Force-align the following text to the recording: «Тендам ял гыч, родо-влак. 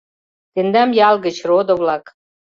«Тендам 0.53 0.89
ял 1.09 1.15
гыч, 1.25 1.37
родо-влак. 1.49 2.03